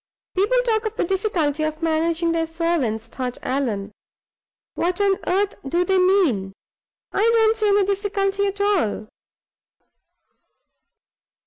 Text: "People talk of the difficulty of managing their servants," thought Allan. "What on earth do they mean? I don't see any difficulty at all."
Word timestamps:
"People 0.33 0.57
talk 0.65 0.87
of 0.87 0.95
the 0.95 1.03
difficulty 1.03 1.61
of 1.61 1.83
managing 1.83 2.31
their 2.31 2.47
servants," 2.47 3.05
thought 3.05 3.37
Allan. 3.43 3.91
"What 4.73 4.99
on 4.99 5.17
earth 5.27 5.53
do 5.63 5.85
they 5.85 5.99
mean? 5.99 6.53
I 7.13 7.19
don't 7.19 7.55
see 7.55 7.67
any 7.67 7.83
difficulty 7.85 8.47
at 8.47 8.59
all." 8.59 9.09